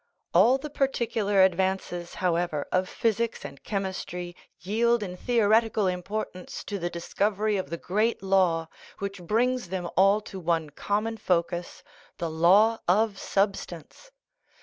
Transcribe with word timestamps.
All 0.33 0.57
the 0.57 0.71
par 0.71 0.87
ticular 0.87 1.45
advances, 1.45 2.15
however, 2.15 2.67
of 2.71 2.89
physics 2.89 3.45
and 3.45 3.63
chemistry 3.63 4.35
yield 4.59 5.03
in 5.03 5.15
theoretical 5.15 5.85
importance 5.85 6.63
to 6.63 6.79
the 6.79 6.89
discovery 6.89 7.55
of 7.55 7.69
the 7.69 7.77
great 7.77 8.23
law 8.23 8.67
which 8.97 9.21
brings 9.21 9.69
them 9.69 9.87
all 9.95 10.19
to 10.21 10.39
one 10.39 10.71
common 10.71 11.17
focus, 11.17 11.83
the" 12.17 12.31
Law 12.31 12.79
of 12.87 13.19
Substance." 13.19 14.09